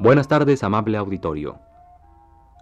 [0.00, 1.58] Buenas tardes, amable auditorio.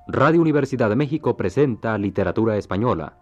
[0.09, 3.17] Radio Universidad de México presenta Literatura Española,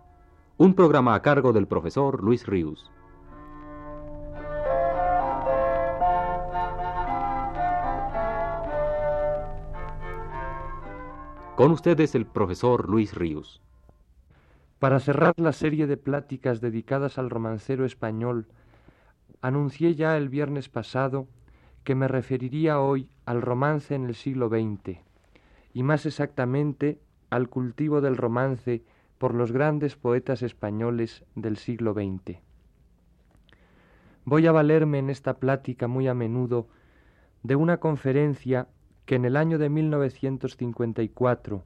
[0.56, 2.90] un programa a cargo del profesor Luis Ríos.
[11.54, 13.60] Con ustedes el profesor Luis Ríos.
[14.78, 18.46] Para cerrar la serie de pláticas dedicadas al romancero español,
[19.42, 21.26] anuncié ya el viernes pasado
[21.86, 24.98] que me referiría hoy al romance en el siglo XX,
[25.72, 26.98] y más exactamente
[27.30, 28.82] al cultivo del romance
[29.18, 32.40] por los grandes poetas españoles del siglo XX.
[34.24, 36.66] Voy a valerme en esta plática muy a menudo
[37.44, 38.66] de una conferencia
[39.04, 41.62] que en el año de 1954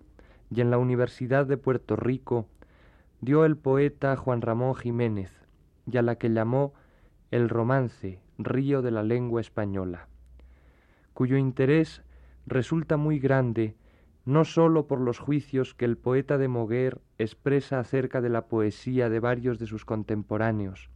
[0.51, 2.47] y en la Universidad de Puerto Rico
[3.23, 5.33] dio el poeta Juan Ramón Jiménez
[5.91, 6.75] y a la que llamó
[7.31, 10.09] El romance, río de la lengua española
[11.21, 12.03] cuyo interés
[12.47, 13.77] resulta muy grande
[14.25, 19.09] no sólo por los juicios que el poeta de Moguer expresa acerca de la poesía
[19.09, 20.91] de varios de sus contemporáneos,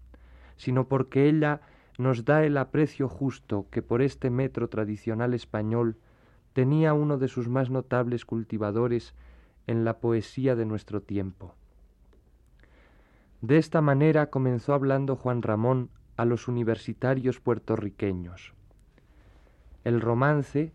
[0.57, 1.61] sino porque ella
[1.99, 5.97] nos da el aprecio justo que por este metro tradicional español
[6.53, 9.15] tenía uno de sus más notables cultivadores
[9.67, 11.55] en la poesía de nuestro tiempo.
[13.41, 18.55] De esta manera comenzó hablando Juan Ramón a los universitarios puertorriqueños.
[19.85, 20.73] El romance,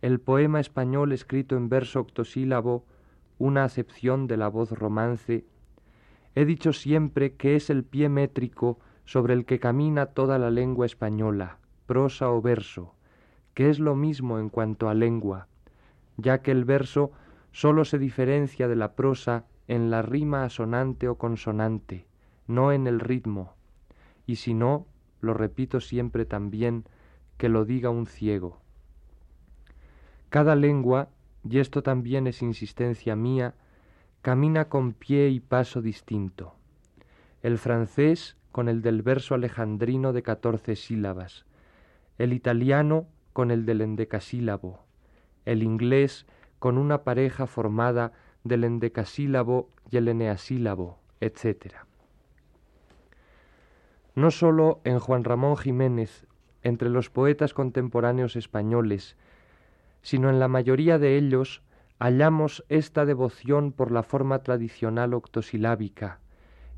[0.00, 2.84] el poema español escrito en verso octosílabo,
[3.38, 5.44] una acepción de la voz romance,
[6.34, 10.86] he dicho siempre que es el pie métrico sobre el que camina toda la lengua
[10.86, 12.94] española, prosa o verso,
[13.54, 15.48] que es lo mismo en cuanto a lengua,
[16.16, 17.12] ya que el verso
[17.50, 22.06] sólo se diferencia de la prosa en la rima asonante o consonante,
[22.46, 23.57] no en el ritmo,
[24.28, 24.86] y si no,
[25.22, 26.84] lo repito siempre también,
[27.38, 28.60] que lo diga un ciego.
[30.28, 31.08] Cada lengua,
[31.48, 33.54] y esto también es insistencia mía,
[34.20, 36.54] camina con pie y paso distinto.
[37.42, 41.46] El francés con el del verso alejandrino de catorce sílabas,
[42.18, 44.84] el italiano con el del endecasílabo,
[45.46, 46.26] el inglés
[46.58, 48.12] con una pareja formada
[48.44, 51.88] del endecasílabo y el eneasílabo, etc.
[54.18, 56.26] No sólo en Juan Ramón Jiménez
[56.64, 59.16] entre los poetas contemporáneos españoles,
[60.02, 61.62] sino en la mayoría de ellos
[62.00, 66.18] hallamos esta devoción por la forma tradicional octosilábica,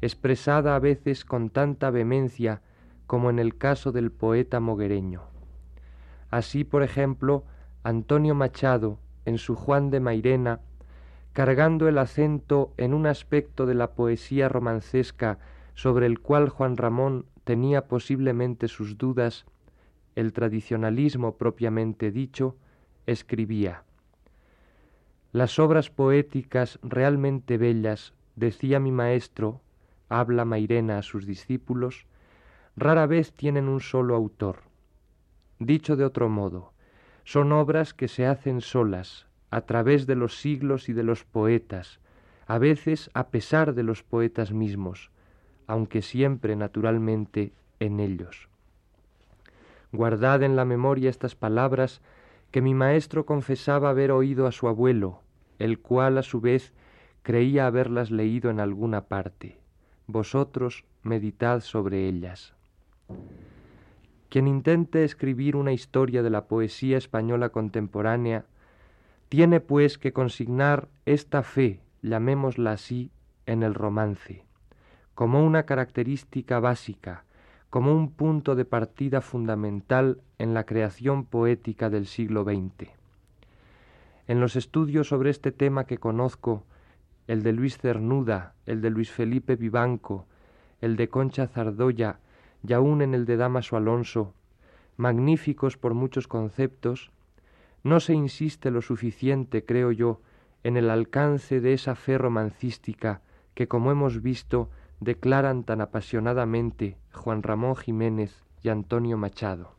[0.02, 2.60] expresada a veces con tanta vehemencia
[3.06, 5.22] como en el caso del poeta moguereño.
[6.28, 7.44] Así, por ejemplo,
[7.82, 10.60] Antonio Machado, en su Juan de Mairena,
[11.32, 15.38] cargando el acento en un aspecto de la poesía romancesca
[15.80, 19.46] sobre el cual Juan Ramón tenía posiblemente sus dudas,
[20.14, 22.56] el tradicionalismo propiamente dicho,
[23.06, 23.84] escribía
[25.32, 29.60] Las obras poéticas realmente bellas, decía mi maestro,
[30.08, 32.06] habla Mairena a sus discípulos,
[32.76, 34.60] rara vez tienen un solo autor.
[35.58, 36.72] Dicho de otro modo,
[37.24, 42.00] son obras que se hacen solas, a través de los siglos y de los poetas,
[42.46, 45.10] a veces a pesar de los poetas mismos,
[45.70, 48.48] aunque siempre naturalmente en ellos.
[49.92, 52.02] Guardad en la memoria estas palabras
[52.50, 55.20] que mi maestro confesaba haber oído a su abuelo,
[55.60, 56.72] el cual a su vez
[57.22, 59.58] creía haberlas leído en alguna parte.
[60.08, 62.52] Vosotros meditad sobre ellas.
[64.28, 68.44] Quien intente escribir una historia de la poesía española contemporánea,
[69.28, 73.12] tiene pues que consignar esta fe, llamémosla así,
[73.46, 74.49] en el romance,
[75.20, 77.24] como una característica básica,
[77.68, 82.88] como un punto de partida fundamental en la creación poética del siglo XX.
[84.28, 86.64] En los estudios sobre este tema que conozco,
[87.26, 90.24] el de Luis Cernuda, el de Luis Felipe Vivanco,
[90.80, 92.18] el de Concha Zardoya
[92.66, 94.32] y aún en el de Damaso Alonso,
[94.96, 97.10] magníficos por muchos conceptos,
[97.84, 100.22] no se insiste lo suficiente, creo yo,
[100.64, 103.20] en el alcance de esa fe romancística
[103.52, 104.70] que, como hemos visto,
[105.00, 109.72] declaran tan apasionadamente Juan Ramón Jiménez y Antonio Machado.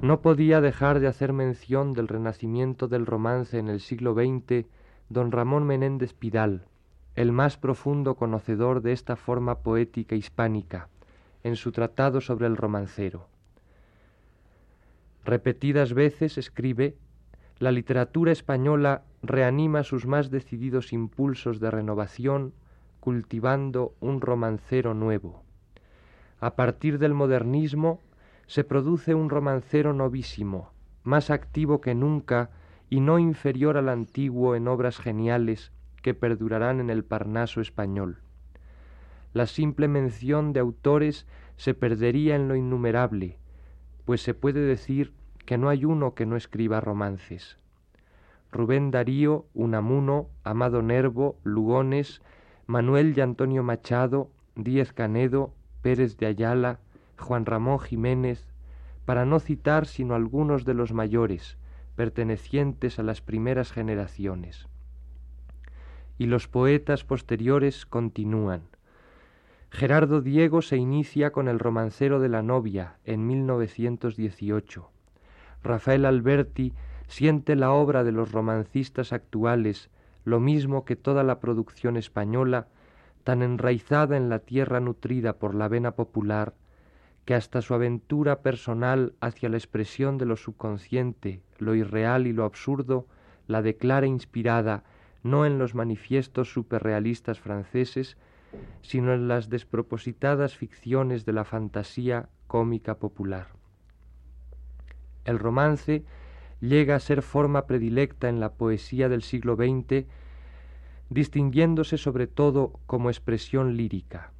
[0.00, 4.66] No podía dejar de hacer mención del renacimiento del romance en el siglo XX
[5.08, 6.66] don Ramón Menéndez Pidal,
[7.16, 10.88] el más profundo conocedor de esta forma poética hispánica,
[11.42, 13.28] en su tratado sobre el romancero.
[15.24, 16.96] Repetidas veces escribe
[17.58, 22.52] la literatura española reanima sus más decididos impulsos de renovación
[23.04, 25.42] cultivando un romancero nuevo.
[26.40, 28.00] A partir del modernismo
[28.46, 30.70] se produce un romancero novísimo,
[31.02, 32.48] más activo que nunca
[32.88, 35.70] y no inferior al antiguo en obras geniales
[36.00, 38.22] que perdurarán en el Parnaso español.
[39.34, 41.26] La simple mención de autores
[41.58, 43.36] se perdería en lo innumerable,
[44.06, 45.12] pues se puede decir
[45.44, 47.58] que no hay uno que no escriba romances.
[48.50, 52.22] Rubén Darío, Unamuno, Amado Nervo, Lugones,
[52.66, 55.52] Manuel y Antonio Machado, Díez Canedo,
[55.82, 56.78] Pérez de Ayala,
[57.18, 58.48] Juan Ramón Jiménez,
[59.04, 61.58] para no citar sino algunos de los mayores,
[61.94, 64.66] pertenecientes a las primeras generaciones.
[66.16, 68.62] Y los poetas posteriores continúan.
[69.70, 74.90] Gerardo Diego se inicia con El romancero de la novia en 1918.
[75.62, 76.72] Rafael Alberti
[77.08, 79.90] siente la obra de los romancistas actuales
[80.24, 82.68] lo mismo que toda la producción española,
[83.24, 86.54] tan enraizada en la tierra nutrida por la vena popular,
[87.24, 92.44] que hasta su aventura personal hacia la expresión de lo subconsciente, lo irreal y lo
[92.44, 93.06] absurdo,
[93.46, 94.84] la declara inspirada
[95.22, 98.18] no en los manifiestos superrealistas franceses,
[98.82, 103.48] sino en las despropositadas ficciones de la fantasía cómica popular.
[105.24, 106.04] El romance
[106.68, 110.06] llega a ser forma predilecta en la poesía del siglo XX,
[111.10, 114.32] distinguiéndose sobre todo como expresión lírica,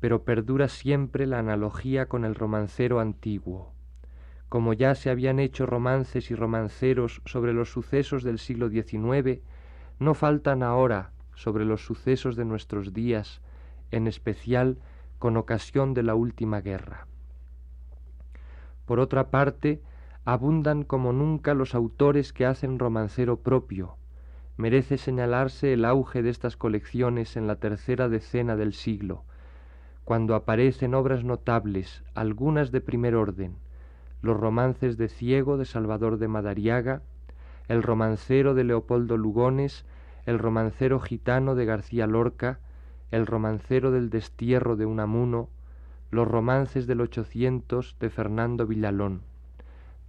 [0.00, 3.72] pero perdura siempre la analogía con el romancero antiguo.
[4.48, 9.40] Como ya se habían hecho romances y romanceros sobre los sucesos del siglo XIX,
[9.98, 13.40] no faltan ahora sobre los sucesos de nuestros días,
[13.90, 14.78] en especial
[15.18, 17.06] con ocasión de la última guerra.
[18.86, 19.80] Por otra parte,
[20.24, 23.96] abundan como nunca los autores que hacen romancero propio.
[24.56, 29.24] Merece señalarse el auge de estas colecciones en la tercera decena del siglo,
[30.04, 33.56] cuando aparecen obras notables, algunas de primer orden,
[34.22, 37.02] los romances de Ciego de Salvador de Madariaga,
[37.68, 39.86] el romancero de Leopoldo Lugones,
[40.26, 42.58] el romancero gitano de García Lorca,
[43.10, 45.48] el romancero del destierro de Unamuno,
[46.10, 49.22] los romances del ochocientos de Fernando Villalón.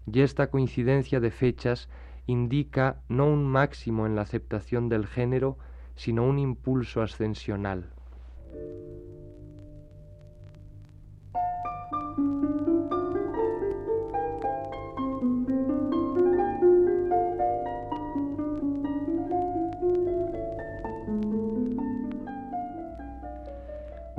[0.05, 1.89] Y esta coincidencia de fechas
[2.27, 5.57] indica no un máximo en la aceptación del género,
[5.95, 7.89] sino un impulso ascensional.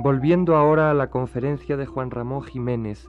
[0.03, 3.07] Volviendo ahora a la conferencia de Juan Ramón Jiménez,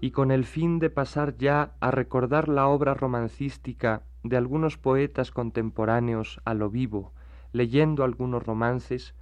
[0.00, 5.30] y con el fin de pasar ya a recordar la obra romancística de algunos poetas
[5.30, 7.12] contemporáneos a lo vivo,
[7.52, 9.14] leyendo algunos romances,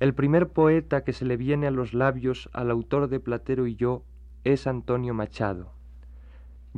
[0.00, 3.76] el primer poeta que se le viene a los labios al autor de Platero y
[3.76, 4.02] yo
[4.44, 5.72] es Antonio Machado,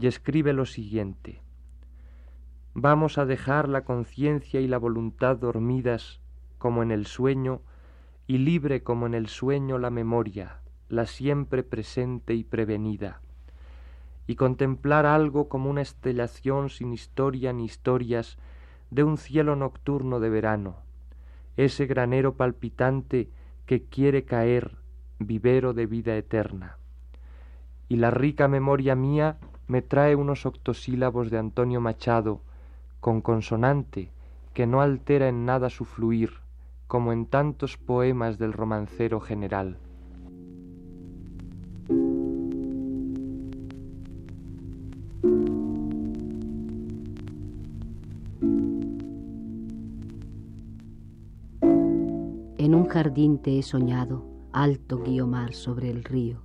[0.00, 1.40] y escribe lo siguiente.
[2.75, 6.20] Vamos a dejar la conciencia y la voluntad dormidas
[6.58, 7.60] como en el sueño,
[8.26, 10.62] y libre como en el sueño la memoria,
[10.92, 13.22] la siempre presente y prevenida,
[14.26, 18.36] y contemplar algo como una estelación sin historia ni historias
[18.90, 20.76] de un cielo nocturno de verano,
[21.56, 23.30] ese granero palpitante
[23.64, 24.76] que quiere caer,
[25.18, 26.76] vivero de vida eterna.
[27.88, 32.42] Y la rica memoria mía me trae unos octosílabos de Antonio Machado,
[33.00, 34.11] con consonante
[34.52, 36.34] que no altera en nada su fluir,
[36.87, 39.78] como en tantos poemas del romancero general.
[53.02, 56.40] Jardín te he soñado, alto Guiomar sobre el río,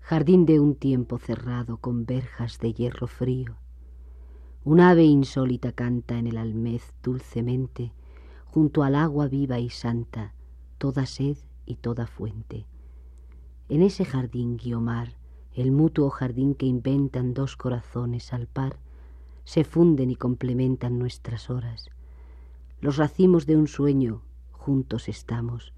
[0.00, 3.56] jardín de un tiempo cerrado con verjas de hierro frío.
[4.64, 7.92] Un ave insólita canta en el almez dulcemente,
[8.46, 10.32] junto al agua viva y santa,
[10.78, 12.64] toda sed y toda fuente.
[13.68, 15.18] En ese jardín, Guiomar,
[15.52, 18.78] el mutuo jardín que inventan dos corazones al par,
[19.44, 21.90] se funden y complementan nuestras horas.
[22.80, 24.22] Los racimos de un sueño
[24.66, 25.72] juntos estamos,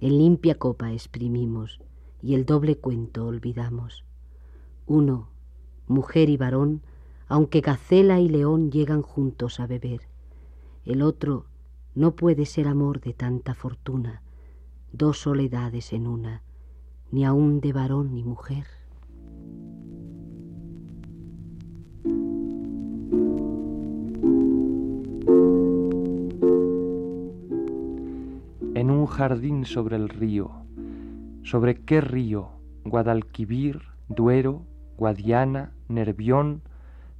[0.00, 1.78] en limpia copa exprimimos
[2.22, 4.06] y el doble cuento olvidamos.
[4.86, 5.28] Uno,
[5.88, 6.80] mujer y varón,
[7.28, 10.08] aunque gacela y león llegan juntos a beber.
[10.86, 11.44] El otro,
[11.94, 14.22] no puede ser amor de tanta fortuna,
[14.90, 16.40] dos soledades en una,
[17.10, 18.64] ni aun de varón ni mujer.
[29.04, 30.50] Un jardín sobre el río,
[31.42, 32.52] ¿sobre qué río?
[32.86, 34.62] Guadalquivir, Duero,
[34.96, 36.62] Guadiana, Nervión,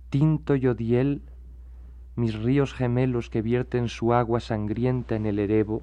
[0.09, 1.21] Tinto y Odiel,
[2.17, 5.83] mis ríos gemelos que vierten su agua sangrienta en el Erebo,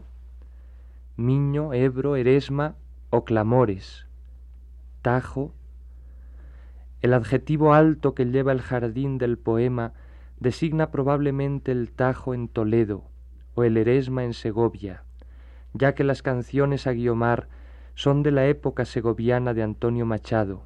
[1.18, 2.74] Miño, Ebro, Eresma
[3.12, 4.08] o Clamores,
[5.04, 5.54] Tajo,
[7.02, 9.94] el adjetivo alto que lleva el jardín del poema
[10.40, 13.04] designa probablemente el Tajo en Toledo
[13.54, 15.04] o el Eresma en Segovia,
[15.74, 17.48] ya que las canciones a Guiomar
[17.96, 20.64] son de la época segoviana de Antonio Machado,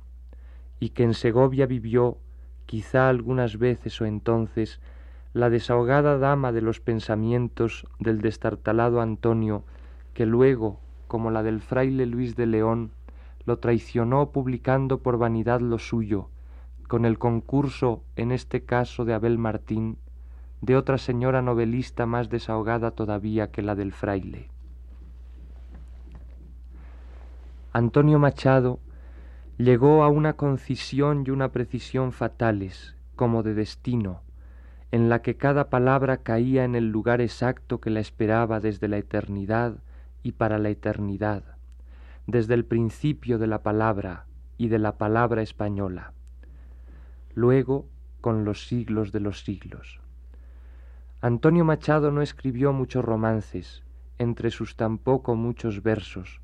[0.80, 2.18] y que en Segovia vivió,
[2.66, 4.80] quizá algunas veces o entonces,
[5.34, 9.64] la desahogada dama de los pensamientos del destartalado Antonio,
[10.14, 12.92] que luego, como la del fraile Luis de León,
[13.46, 16.30] lo traicionó publicando por vanidad lo suyo,
[16.88, 19.98] con el concurso, en este caso de Abel Martín,
[20.62, 24.50] de otra señora novelista más desahogada todavía que la del fraile.
[27.76, 28.80] Antonio Machado
[29.58, 34.22] llegó a una concisión y una precisión fatales, como de destino,
[34.92, 38.96] en la que cada palabra caía en el lugar exacto que la esperaba desde la
[38.96, 39.84] eternidad
[40.24, 41.44] y para la eternidad,
[42.28, 44.26] desde el principio de la palabra
[44.58, 46.14] y de la palabra española,
[47.34, 47.90] luego
[48.22, 50.00] con los siglos de los siglos.
[51.20, 53.84] Antonio Machado no escribió muchos romances,
[54.18, 56.40] entre sus tampoco muchos versos,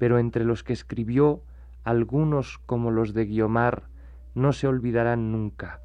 [0.00, 1.42] pero entre los que escribió
[1.84, 3.90] algunos como los de Guiomar
[4.34, 5.82] no se olvidarán nunca,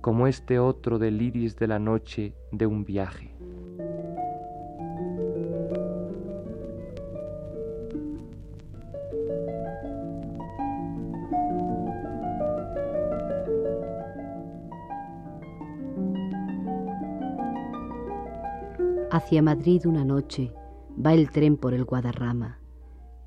[0.00, 3.36] como este otro del iris de la noche de un viaje.
[19.10, 20.54] Hacia Madrid una noche
[21.04, 22.61] va el tren por el Guadarrama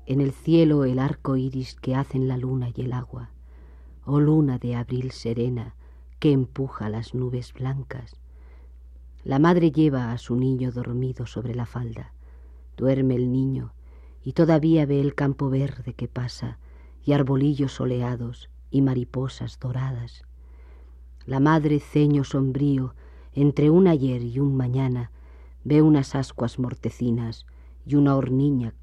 [0.06, 3.30] en el cielo el arco iris que hacen la luna y el agua,
[4.04, 5.74] oh luna de abril serena
[6.20, 8.16] que empuja las nubes blancas.
[9.24, 12.12] La madre lleva a su niño dormido sobre la falda.
[12.76, 13.72] Duerme el niño
[14.22, 16.58] y todavía ve el campo verde que pasa
[17.04, 20.24] y arbolillos soleados y mariposas doradas.
[21.24, 22.94] La madre ceño sombrío
[23.34, 25.10] entre un ayer y un mañana
[25.64, 27.46] ve unas ascuas mortecinas
[27.84, 28.74] y una horniña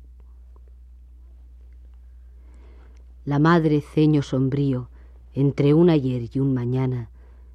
[3.25, 4.89] La madre ceño sombrío,
[5.33, 7.09] entre un ayer y un mañana,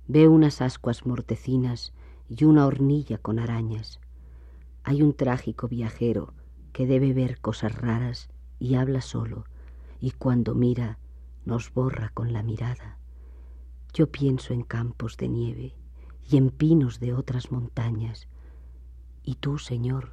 [0.06, 1.92] ve unas ascuas mortecinas
[2.26, 4.00] y una hornilla con arañas.
[4.82, 6.32] Hay un trágico viajero
[6.72, 9.44] que debe ver cosas raras y habla solo,
[10.00, 10.96] y cuando mira
[11.44, 12.96] nos borra con la mirada.
[13.92, 15.75] Yo pienso en campos de nieve
[16.30, 18.26] y en pinos de otras montañas.
[19.22, 20.12] Y tú, Señor,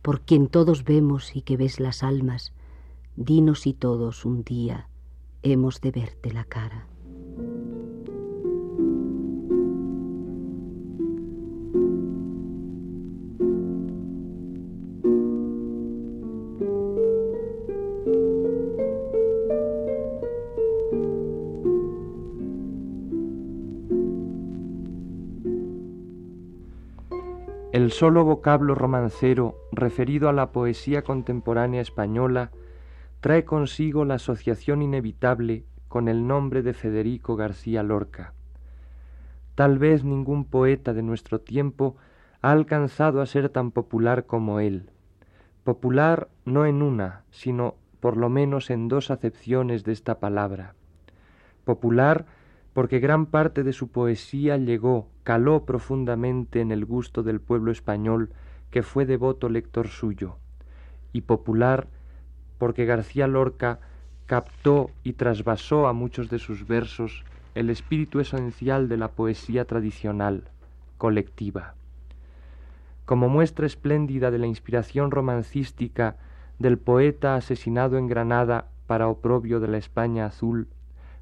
[0.00, 2.52] por quien todos vemos y que ves las almas,
[3.16, 4.88] dinos y todos un día
[5.42, 6.86] hemos de verte la cara.
[27.72, 32.50] El solo vocablo romancero referido a la poesía contemporánea española
[33.22, 38.34] trae consigo la asociación inevitable con el nombre de Federico García Lorca.
[39.54, 41.96] Tal vez ningún poeta de nuestro tiempo
[42.40, 44.90] ha alcanzado a ser tan popular como él.
[45.62, 50.74] Popular no en una, sino por lo menos en dos acepciones de esta palabra.
[51.64, 52.26] Popular
[52.72, 58.30] porque gran parte de su poesía llegó, caló profundamente en el gusto del pueblo español
[58.72, 60.38] que fue devoto lector suyo,
[61.12, 61.86] y popular
[62.62, 63.80] porque García Lorca
[64.26, 67.24] captó y trasvasó a muchos de sus versos
[67.56, 70.44] el espíritu esencial de la poesía tradicional,
[70.96, 71.74] colectiva.
[73.04, 76.14] Como muestra espléndida de la inspiración romancística
[76.60, 80.68] del poeta asesinado en Granada para oprobio de la España azul,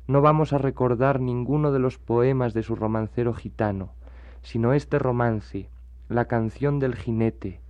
[0.07, 3.95] no vamos a recordar ninguno de los poemas de su romancero gitano,
[4.43, 5.71] sino este romance,
[6.11, 7.63] la canción del jinete,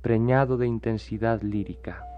[0.00, 2.08] preñado de intensidad lírica.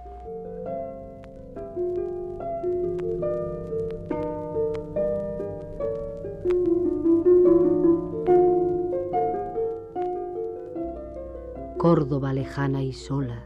[11.81, 13.43] Córdoba lejana y sola,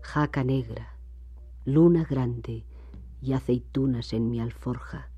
[0.00, 0.96] jaca negra,
[1.64, 2.66] luna grande
[3.22, 5.08] y aceitunas en mi alforja.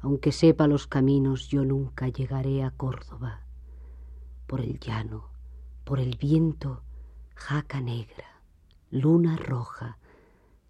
[0.00, 3.40] Aunque sepa los caminos, yo nunca llegaré a Córdoba.
[4.46, 5.24] Por el llano,
[5.82, 6.82] por el viento,
[7.34, 8.40] jaca negra,
[8.92, 9.98] luna roja,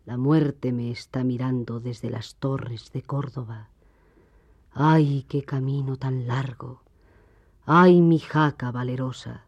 [0.06, 3.68] la muerte me está mirando desde las torres de Córdoba.
[4.73, 6.80] ¡Ay, qué camino tan largo!
[7.66, 9.44] Ay, mi jaca valerosa,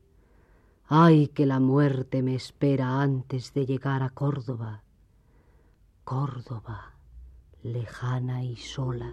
[0.88, 4.82] ay que la muerte me espera antes de llegar a Córdoba.
[6.04, 6.94] Córdoba,
[7.62, 9.12] lejana y sola.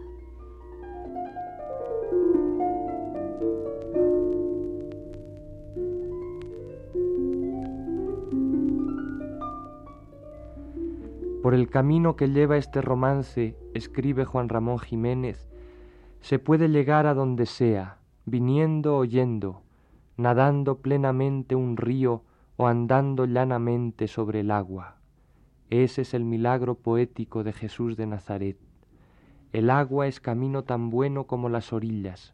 [11.41, 15.49] Por el camino que lleva este romance, escribe Juan Ramón Jiménez,
[16.21, 19.63] se puede llegar a donde sea, viniendo o yendo,
[20.17, 22.23] nadando plenamente un río
[22.57, 24.97] o andando llanamente sobre el agua.
[25.69, 28.57] Ese es el milagro poético de Jesús de Nazaret.
[29.51, 32.33] El agua es camino tan bueno como las orillas,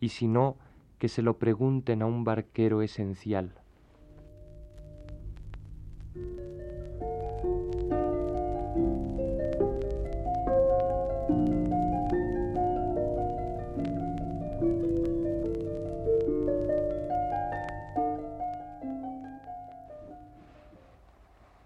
[0.00, 0.56] y si no,
[0.98, 3.54] que se lo pregunten a un barquero esencial.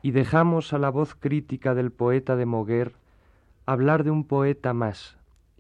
[0.05, 2.93] Y dejamos a la voz crítica del poeta de Moguer
[3.65, 5.17] hablar de un poeta más,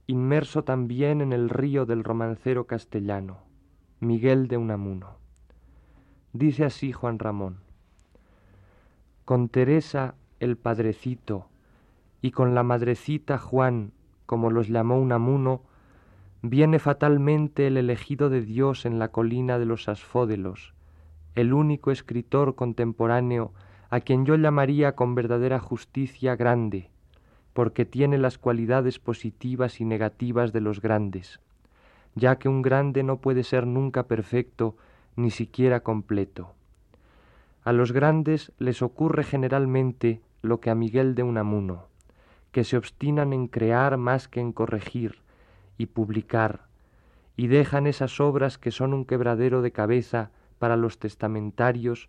[0.06, 3.38] inmerso también en el río del romancero castellano,
[4.00, 5.16] Miguel de Unamuno.
[6.34, 7.60] Dice así Juan Ramón,
[9.24, 11.48] con Teresa el padrecito
[12.20, 13.92] y con la madrecita Juan,
[14.26, 15.62] como los llamó Unamuno,
[16.42, 20.74] viene fatalmente el elegido de Dios en la colina de los Asfódelos,
[21.34, 23.54] el único escritor contemporáneo
[23.94, 26.90] a quien yo llamaría con verdadera justicia grande,
[27.52, 31.38] porque tiene las cualidades positivas y negativas de los grandes,
[32.16, 34.76] ya que un grande no puede ser nunca perfecto,
[35.14, 36.54] ni siquiera completo.
[37.62, 41.85] A los grandes les ocurre generalmente lo que a Miguel de Unamuno,
[42.50, 45.20] que se obstinan en crear más que en corregir
[45.78, 46.62] y publicar,
[47.37, 52.09] y dejan esas obras que son un quebradero de cabeza para los testamentarios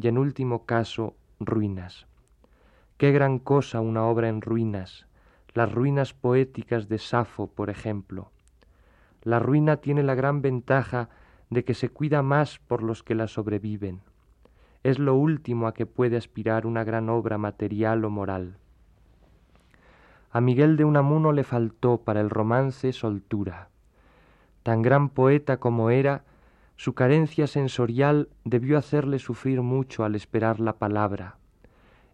[0.00, 2.06] y en último caso ruinas.
[2.96, 5.06] Qué gran cosa una obra en ruinas,
[5.52, 8.30] las ruinas poéticas de Safo, por ejemplo.
[9.22, 11.08] La ruina tiene la gran ventaja
[11.50, 14.00] de que se cuida más por los que la sobreviven.
[14.82, 18.58] Es lo último a que puede aspirar una gran obra material o moral.
[20.30, 23.68] A Miguel de Unamuno le faltó para el romance soltura.
[24.62, 26.24] Tan gran poeta como era,
[26.76, 31.38] su carencia sensorial debió hacerle sufrir mucho al esperar la palabra,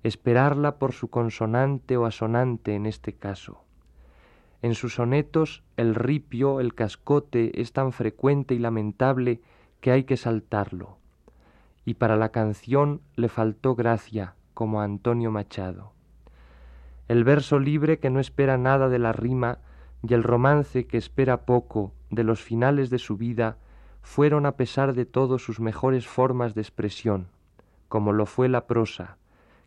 [0.03, 3.65] esperarla por su consonante o asonante en este caso.
[4.63, 9.41] En sus sonetos el ripio, el cascote es tan frecuente y lamentable
[9.81, 10.99] que hay que saltarlo.
[11.87, 15.93] Y para la canción le faltó gracia, como a Antonio Machado.
[17.09, 19.59] El verso libre que no espera nada de la rima
[20.07, 23.57] y el romance que espera poco de los finales de su vida
[24.03, 27.29] fueron a pesar de todo sus mejores formas de expresión,
[27.89, 29.19] como lo fue la prosa,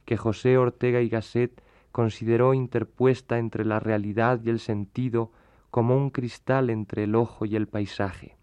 [0.05, 5.31] que José Ortega y Gasset consideró interpuesta entre la realidad y el sentido
[5.69, 8.35] como un cristal entre el ojo y el paisaje.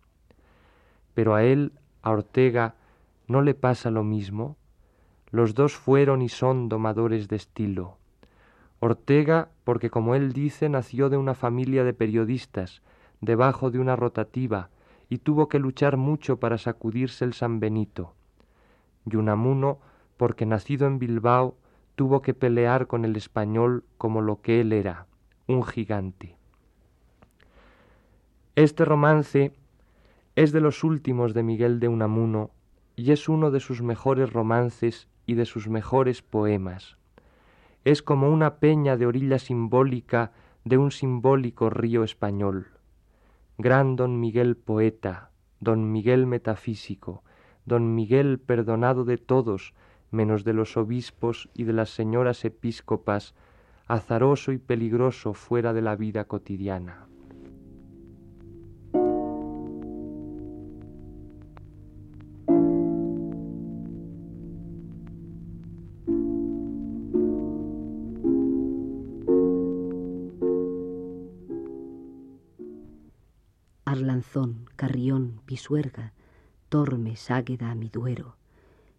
[1.15, 1.73] Pero a él,
[2.03, 2.77] a Ortega,
[3.27, 4.57] no le pasa lo mismo.
[5.31, 7.99] Los dos fueron y son domadores de estilo.
[8.81, 12.83] Ortega, porque como él dice, nació de una familia de periodistas,
[13.21, 14.71] debajo de una rotativa,
[15.11, 18.15] y tuvo que luchar mucho para sacudirse el San Benito.
[19.05, 19.81] Yunamuno,
[20.17, 21.57] porque nacido en Bilbao,
[21.97, 25.07] tuvo que pelear con el español como lo que él era,
[25.49, 26.37] un gigante.
[28.55, 29.53] Este romance
[30.37, 32.53] es de los últimos de Miguel de Unamuno
[32.95, 36.99] y es uno de sus mejores romances y de sus mejores poemas.
[37.85, 40.33] Es como una peña de orilla simbólica
[40.65, 42.69] de un simbólico río español
[43.61, 47.23] gran don Miguel poeta, don Miguel metafísico,
[47.65, 49.75] don Miguel perdonado de todos,
[50.11, 53.35] menos de los obispos y de las señoras episcopas,
[53.87, 57.10] azaroso y peligroso fuera de la vida cotidiana.
[75.61, 76.15] Pisuerga,
[76.71, 78.37] Tormes, Águeda, mi duero,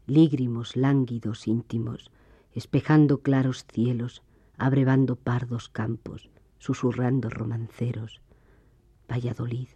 [0.06, 2.12] lígrimos, lánguidos, íntimos,
[2.54, 4.22] espejando claros cielos,
[4.60, 8.22] abrevando pardos campos, susurrando romanceros.
[9.10, 9.70] Valladolid,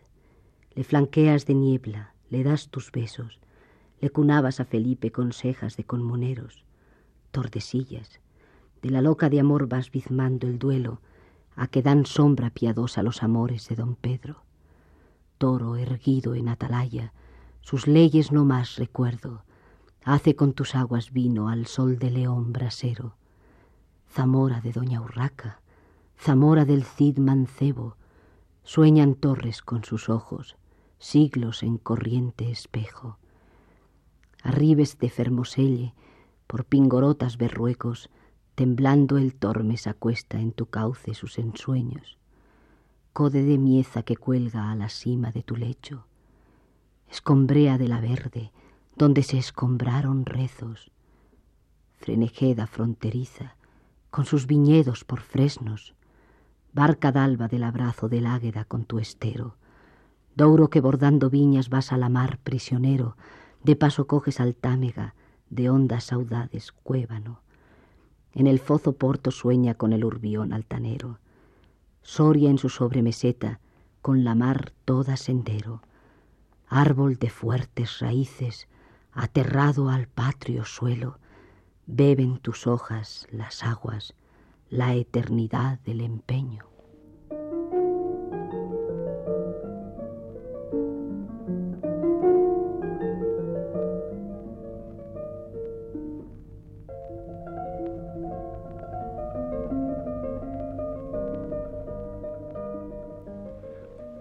[0.75, 3.39] le flanqueas de niebla, le das tus besos,
[3.99, 6.65] le cunabas a Felipe con cejas de conmoneros,
[7.31, 8.21] Tordesillas,
[8.83, 11.01] de la loca de amor vas bizmando el duelo,
[11.55, 14.44] a que dan sombra piadosa los amores de don Pedro.
[15.37, 17.13] Toro erguido en atalaya,
[17.61, 19.43] sus leyes no más recuerdo,
[20.03, 23.15] hace con tus aguas vino al sol de león brasero.
[24.11, 25.61] Zamora de Doña Urraca,
[26.17, 27.97] Zamora del Cid mancebo,
[28.63, 30.55] sueñan torres con sus ojos,
[30.99, 33.17] siglos en corriente espejo.
[34.41, 35.93] Arribes de Fermoselle,
[36.47, 38.09] por pingorotas berruecos,
[38.55, 42.17] temblando el tormes acuesta en tu cauce sus ensueños.
[43.15, 46.05] Code de mieza que cuelga a la cima de tu lecho,
[47.09, 48.51] escombrea de la verde,
[48.97, 50.91] donde se escombraron rezos,
[51.93, 53.55] Frenejeda fronteriza,
[54.09, 55.95] con sus viñedos por fresnos,
[56.73, 59.55] barca d'alba del abrazo del águeda con tu estero,
[60.35, 63.15] douro que bordando viñas vas a la mar prisionero,
[63.63, 65.15] de paso coges altámega,
[65.49, 67.39] de hondas saudades cuébano.
[68.33, 71.19] En el fozo Porto sueña con el urbión altanero,
[72.05, 73.59] Soria en su sobremeseta,
[74.03, 75.81] con la mar toda sendero,
[76.67, 78.67] árbol de fuertes raíces,
[79.11, 81.17] aterrado al patrio suelo,
[81.87, 84.13] beben tus hojas las aguas,
[84.69, 86.74] la eternidad del empeño.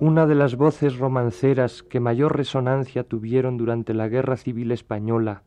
[0.00, 5.42] Una de las voces romanceras que mayor resonancia tuvieron durante la Guerra Civil Española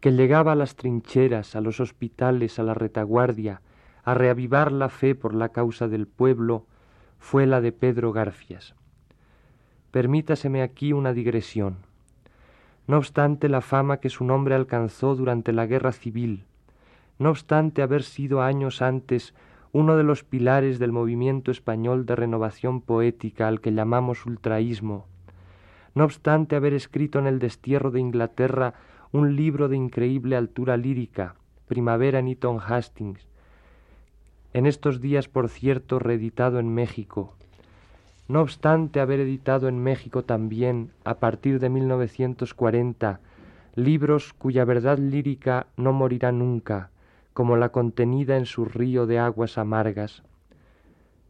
[0.00, 3.60] que llegaba a las trincheras, a los hospitales, a la retaguardia,
[4.02, 6.66] a reavivar la fe por la causa del pueblo,
[7.18, 8.74] fue la de Pedro Garfias.
[9.90, 11.78] Permítaseme aquí una digresión.
[12.86, 16.44] No obstante la fama que su nombre alcanzó durante la guerra civil,
[17.18, 19.34] no obstante haber sido años antes
[19.76, 25.04] uno de los pilares del movimiento español de renovación poética al que llamamos ultraísmo,
[25.94, 28.72] no obstante haber escrito en el destierro de Inglaterra
[29.12, 31.34] un libro de increíble altura lírica,
[31.68, 33.28] Primavera en Eton Hastings,
[34.54, 37.34] en estos días, por cierto, reeditado en México.
[38.28, 43.20] No obstante haber editado en México también, a partir de 1940,
[43.74, 46.88] libros cuya verdad lírica no morirá nunca,
[47.36, 50.22] como la contenida en su río de aguas amargas.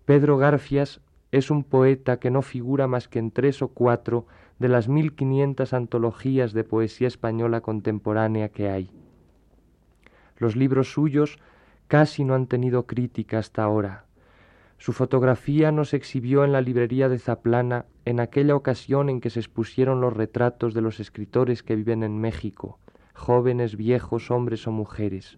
[0.05, 1.01] Pedro Garfias
[1.33, 4.29] es un poeta que no figura más que en tres o cuatro
[4.61, 8.89] de las mil quinientas antologías de poesía española contemporánea que hay.
[10.37, 11.41] Los libros suyos
[11.89, 14.05] casi no han tenido crítica hasta ahora.
[14.79, 19.31] Su fotografía no se exhibió en la librería de Zaplana en aquella ocasión en que
[19.31, 22.79] se expusieron los retratos de los escritores que viven en México,
[23.13, 25.37] jóvenes, viejos, hombres o mujeres.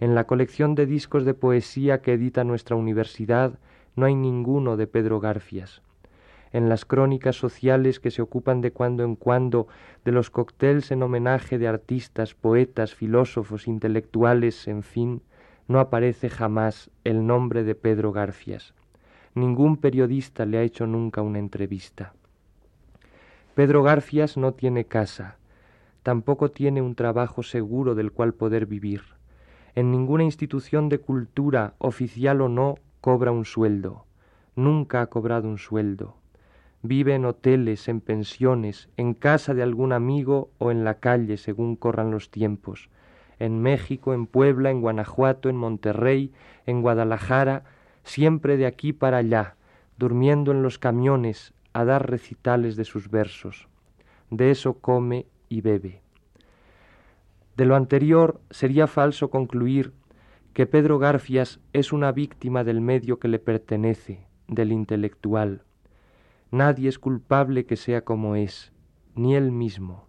[0.00, 3.58] En la colección de discos de poesía que edita nuestra universidad
[3.96, 5.82] no hay ninguno de Pedro Garfias
[6.52, 9.68] en las crónicas sociales que se ocupan de cuando en cuando
[10.04, 15.22] de los cócteles en homenaje de artistas, poetas, filósofos, intelectuales, en fin,
[15.66, 18.74] no aparece jamás el nombre de Pedro Garfias.
[19.34, 22.14] Ningún periodista le ha hecho nunca una entrevista.
[23.54, 25.36] Pedro Garfias no tiene casa,
[26.02, 29.17] tampoco tiene un trabajo seguro del cual poder vivir.
[29.74, 34.04] En ninguna institución de cultura, oficial o no, cobra un sueldo.
[34.56, 36.16] Nunca ha cobrado un sueldo.
[36.82, 41.76] Vive en hoteles, en pensiones, en casa de algún amigo o en la calle según
[41.76, 42.88] corran los tiempos.
[43.38, 46.32] En México, en Puebla, en Guanajuato, en Monterrey,
[46.66, 47.64] en Guadalajara,
[48.04, 49.56] siempre de aquí para allá,
[49.96, 53.68] durmiendo en los camiones a dar recitales de sus versos.
[54.30, 56.00] De eso come y bebe.
[57.58, 59.92] De lo anterior sería falso concluir
[60.52, 65.64] que Pedro Garfias es una víctima del medio que le pertenece, del intelectual.
[66.52, 68.72] Nadie es culpable que sea como es,
[69.16, 70.06] ni él mismo.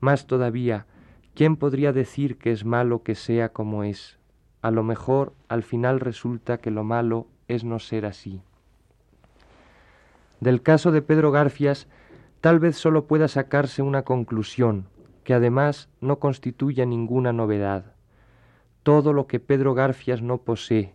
[0.00, 0.86] Más todavía,
[1.34, 4.18] ¿quién podría decir que es malo que sea como es?
[4.60, 8.42] A lo mejor al final resulta que lo malo es no ser así.
[10.38, 11.88] Del caso de Pedro Garfias,
[12.42, 14.88] tal vez sólo pueda sacarse una conclusión,
[15.24, 17.94] que además no constituye ninguna novedad.
[18.82, 20.94] Todo lo que Pedro Garfias no posee,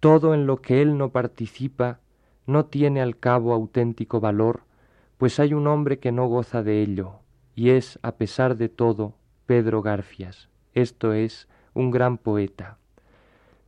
[0.00, 2.00] todo en lo que él no participa,
[2.46, 4.62] no tiene al cabo auténtico valor,
[5.18, 7.20] pues hay un hombre que no goza de ello,
[7.54, 9.14] y es, a pesar de todo,
[9.46, 12.78] Pedro Garfias, esto es, un gran poeta.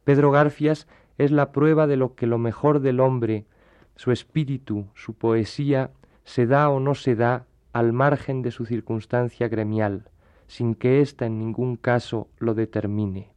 [0.04, 3.46] Pedro Garfias es la prueba de lo que lo mejor del hombre,
[3.94, 5.90] su espíritu, su poesía,
[6.24, 10.08] se da o no se da al margen de su circunstancia gremial,
[10.46, 13.32] sin que ésta en ningún caso lo determine.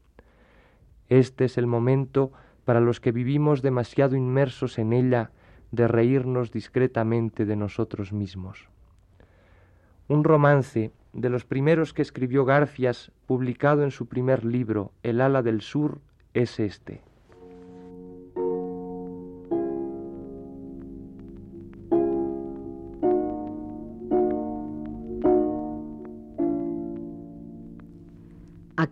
[1.10, 2.32] Este es el momento
[2.64, 5.32] para los que vivimos demasiado inmersos en ella
[5.72, 8.70] de reírnos discretamente de nosotros mismos.
[10.08, 15.42] Un romance de los primeros que escribió Garfias, publicado en su primer libro, El ala
[15.42, 16.00] del sur,
[16.36, 17.02] es este.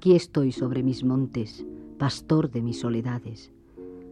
[0.06, 1.66] Aquí estoy sobre mis montes,
[1.98, 3.52] pastor de mis soledades,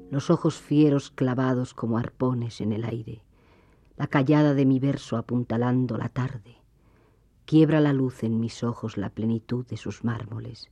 [0.10, 3.22] los ojos fieros clavados como arpones en el aire,
[3.96, 6.56] la callada de mi verso apuntalando la tarde.
[7.46, 10.72] Quiebra la luz en mis ojos la plenitud de sus mármoles.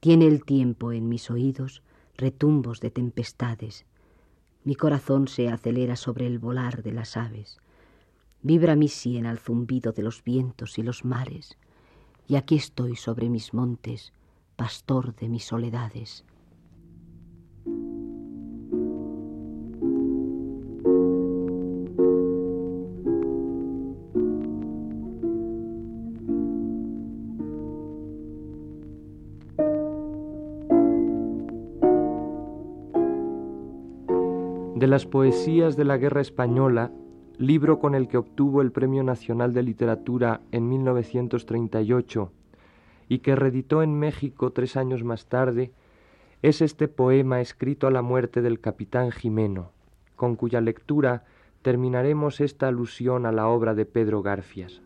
[0.00, 1.82] Tiene el tiempo en mis oídos
[2.18, 3.86] retumbos de tempestades.
[4.64, 7.56] Mi corazón se acelera sobre el volar de las aves.
[8.42, 11.56] Vibra mi sien al zumbido de los vientos y los mares.
[12.28, 14.12] Y aquí estoy sobre mis montes,
[14.56, 16.24] pastor de mis soledades.
[34.82, 36.90] De las poesías de la Guerra Española,
[37.38, 42.32] libro con el que obtuvo el Premio Nacional de Literatura en 1938,
[43.12, 45.70] y que reeditó en México tres años más tarde,
[46.40, 49.72] es este poema escrito a la muerte del capitán Jimeno,
[50.16, 51.26] con cuya lectura
[51.60, 54.80] terminaremos esta alusión a la obra de Pedro Garfias.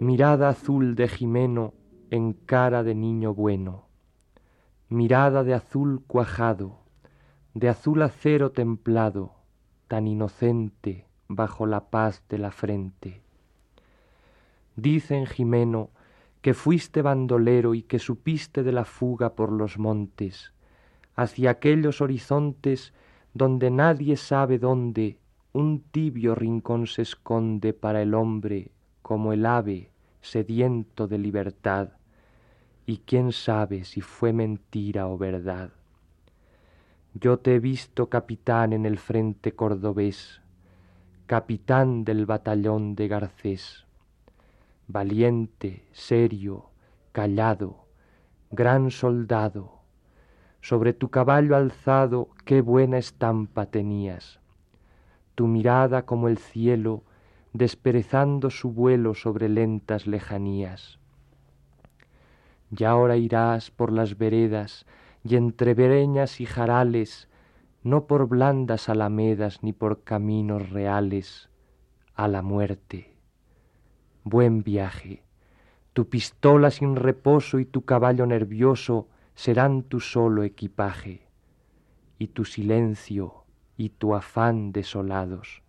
[0.00, 1.72] Mirada azul de Jimeno
[2.10, 3.86] en cara de niño bueno,
[4.90, 6.79] mirada de azul cuajado,
[7.60, 9.34] de azul acero templado,
[9.86, 13.20] tan inocente bajo la paz de la frente.
[14.76, 15.90] Dicen, Jimeno,
[16.40, 20.54] que fuiste bandolero y que supiste de la fuga por los montes,
[21.16, 22.94] hacia aquellos horizontes
[23.34, 25.18] donde nadie sabe dónde
[25.52, 28.70] un tibio rincón se esconde para el hombre
[29.02, 29.90] como el ave
[30.22, 31.90] sediento de libertad,
[32.86, 35.72] y quién sabe si fue mentira o verdad.
[37.14, 40.42] Yo te he visto capitán en el frente cordobés,
[41.26, 43.84] capitán del batallón de Garcés,
[44.86, 46.70] valiente, serio,
[47.10, 47.84] callado,
[48.52, 49.80] gran soldado,
[50.60, 54.38] sobre tu caballo alzado qué buena estampa tenías,
[55.34, 57.02] tu mirada como el cielo
[57.52, 61.00] desperezando su vuelo sobre lentas lejanías.
[62.70, 64.86] Ya ahora irás por las veredas
[65.24, 67.28] y entre breñas y jarales,
[67.82, 71.50] no por blandas alamedas ni por caminos reales,
[72.14, 73.16] a la muerte.
[74.24, 75.24] Buen viaje,
[75.92, 81.26] tu pistola sin reposo y tu caballo nervioso serán tu solo equipaje,
[82.18, 83.44] y tu silencio
[83.76, 85.62] y tu afán desolados,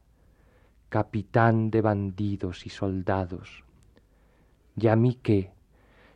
[0.89, 3.63] capitán de bandidos y soldados.
[4.75, 5.51] ¿Y a mí qué?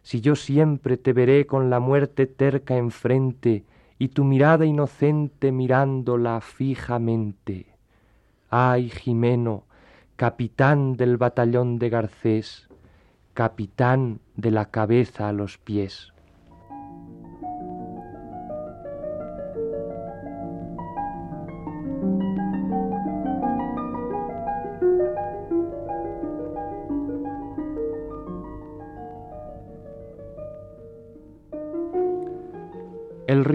[0.06, 3.63] Si yo siempre te veré con la muerte terca enfrente
[3.98, 7.65] y tu mirada inocente mirándola fijamente.
[8.52, 9.63] Ay, Jimeno,
[10.15, 12.70] capitán del batallón de Garcés,
[13.34, 16.13] capitán de la cabeza a los pies.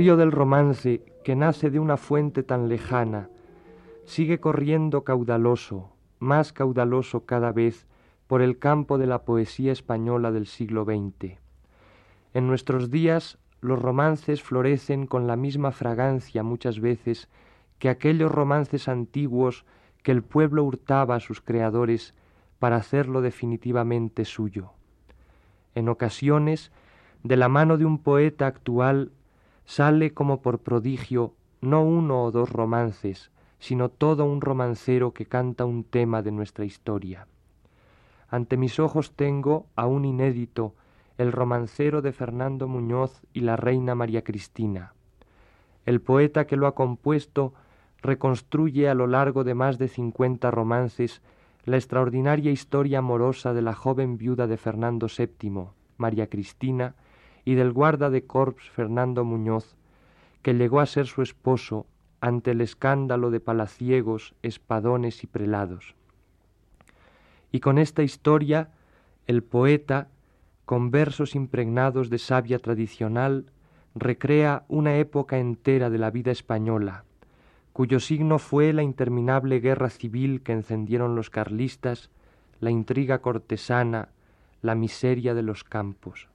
[0.00, 3.28] Río del romance, que nace de una fuente tan lejana,
[4.06, 7.86] sigue corriendo caudaloso, más caudaloso cada vez,
[8.26, 11.36] por el campo de la poesía española del siglo XX.
[12.32, 17.28] En nuestros días los romances florecen con la misma fragancia muchas veces
[17.78, 19.66] que aquellos romances antiguos
[20.02, 22.14] que el pueblo hurtaba a sus creadores
[22.58, 24.70] para hacerlo definitivamente suyo.
[25.74, 26.72] En ocasiones,
[27.22, 29.12] de la mano de un poeta actual
[29.70, 33.30] sale como por prodigio no uno o dos romances,
[33.60, 37.28] sino todo un romancero que canta un tema de nuestra historia.
[38.28, 40.74] Ante mis ojos tengo, aún inédito,
[41.18, 44.94] el romancero de Fernando Muñoz y la reina María Cristina.
[45.86, 47.54] El poeta que lo ha compuesto
[48.02, 51.22] reconstruye a lo largo de más de cincuenta romances
[51.64, 56.96] la extraordinaria historia amorosa de la joven viuda de Fernando VII, María Cristina,
[57.44, 59.76] y del guarda de corps Fernando Muñoz,
[60.42, 61.86] que llegó a ser su esposo
[62.20, 65.94] ante el escándalo de palaciegos, espadones y prelados.
[67.52, 68.70] Y con esta historia,
[69.26, 70.08] el poeta,
[70.64, 73.46] con versos impregnados de savia tradicional,
[73.94, 77.04] recrea una época entera de la vida española,
[77.72, 82.10] cuyo signo fue la interminable guerra civil que encendieron los carlistas,
[82.60, 84.10] la intriga cortesana,
[84.62, 86.29] la miseria de los campos.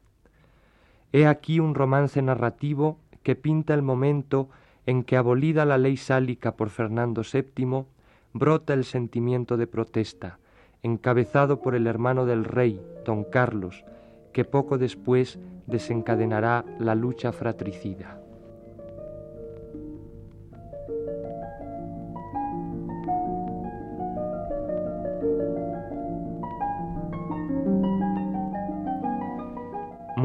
[1.16, 4.50] He aquí un romance narrativo que pinta el momento
[4.86, 7.86] en que, abolida la ley sálica por Fernando VII,
[8.34, 10.40] brota el sentimiento de protesta,
[10.84, 13.86] encabezado por el hermano del rey, don Carlos,
[14.34, 18.20] que poco después desencadenará la lucha fratricida.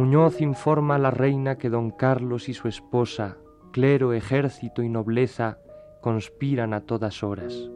[0.00, 3.36] Muñoz informa a la reina que don Carlos y su esposa,
[3.70, 5.58] clero, ejército y nobleza,
[6.00, 7.68] conspiran a todas horas.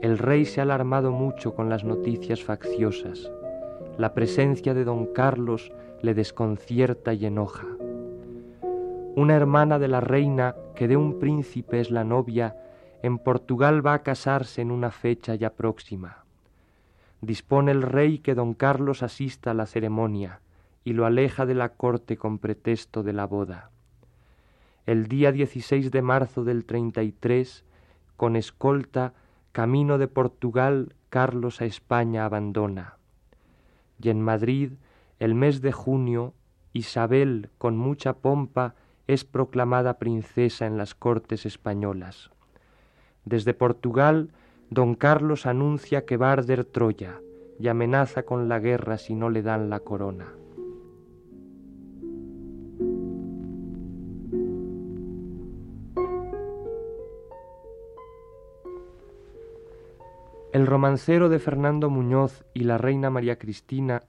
[0.00, 3.30] El rey se ha alarmado mucho con las noticias facciosas.
[3.98, 7.66] La presencia de don Carlos le desconcierta y enoja.
[9.14, 12.56] Una hermana de la reina, que de un príncipe es la novia,
[13.02, 16.24] en Portugal va a casarse en una fecha ya próxima.
[17.20, 20.40] Dispone el rey que don Carlos asista a la ceremonia
[20.88, 23.68] y lo aleja de la corte con pretexto de la boda.
[24.86, 27.62] El día 16 de marzo del 33,
[28.16, 29.12] con escolta,
[29.52, 32.96] camino de Portugal, Carlos a España abandona.
[34.02, 34.72] Y en Madrid,
[35.18, 36.32] el mes de junio,
[36.72, 38.74] Isabel, con mucha pompa,
[39.06, 42.30] es proclamada princesa en las cortes españolas.
[43.26, 44.30] Desde Portugal,
[44.70, 47.20] don Carlos anuncia que va a arder Troya
[47.60, 50.32] y amenaza con la guerra si no le dan la corona.
[60.58, 64.02] El romancero de Fernando Muñoz y la reina María Cristina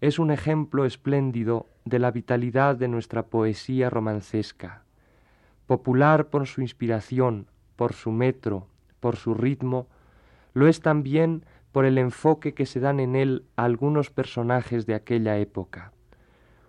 [0.00, 4.84] es un ejemplo espléndido de la vitalidad de nuestra poesía romancesca.
[5.66, 8.66] Popular por su inspiración, por su metro,
[8.98, 9.88] por su ritmo,
[10.54, 14.94] lo es también por el enfoque que se dan en él a algunos personajes de
[14.94, 15.92] aquella época.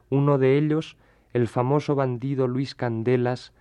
[0.09, 0.97] Uno de ellos,
[1.31, 3.53] el famoso bandido Luis Candelas,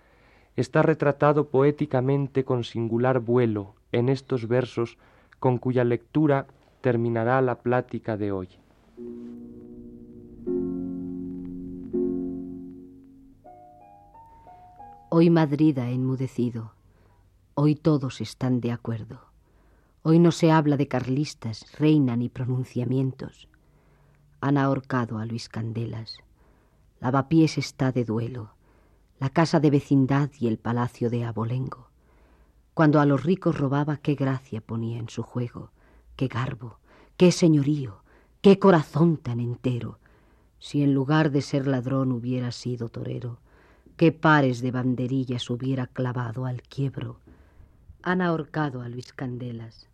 [0.57, 4.97] está retratado poéticamente con singular vuelo en estos versos
[5.41, 6.45] con cuya lectura
[6.81, 8.47] terminará la plática de hoy.
[15.09, 16.73] Hoy Madrid ha enmudecido,
[17.55, 19.19] hoy todos están de acuerdo.
[20.03, 23.49] Hoy no se habla de carlistas, reina ni pronunciamientos.
[24.41, 26.19] Han ahorcado a Luis Candelas.
[26.99, 28.51] Lavapiés está de duelo,
[29.19, 31.90] la casa de vecindad y el palacio de Abolengo.
[32.81, 35.69] Cuando a los ricos robaba, qué gracia ponía en su juego,
[36.15, 36.79] qué garbo,
[37.15, 38.01] qué señorío,
[38.41, 39.99] qué corazón tan entero.
[40.57, 43.37] Si en lugar de ser ladrón hubiera sido torero,
[43.97, 47.19] qué pares de banderillas hubiera clavado al quiebro.
[48.01, 49.87] Han ahorcado a Luis Candelas.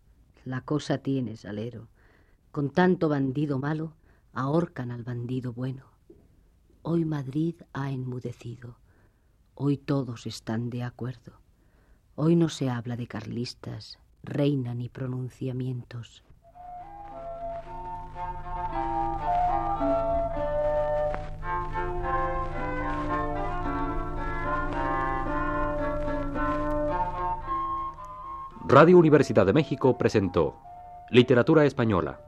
[0.46, 1.88] La cosa tiene salero.
[2.52, 3.92] Con tanto bandido malo,
[4.32, 5.84] ahorcan al bandido bueno.
[6.80, 8.78] Hoy Madrid ha enmudecido.
[9.54, 11.47] Hoy todos están de acuerdo.
[12.20, 16.24] Hoy no se habla de carlistas, reina ni pronunciamientos.
[28.66, 30.56] Radio Universidad de México presentó
[31.10, 32.20] Literatura Española,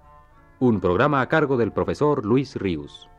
[0.60, 3.10] un programa a cargo del profesor Luis Ríos.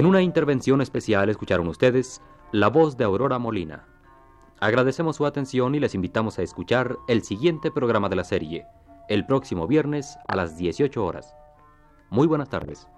[0.00, 3.86] En una intervención especial escucharon ustedes la voz de Aurora Molina.
[4.58, 8.64] Agradecemos su atención y les invitamos a escuchar el siguiente programa de la serie,
[9.10, 11.34] el próximo viernes a las 18 horas.
[12.08, 12.88] Muy buenas tardes.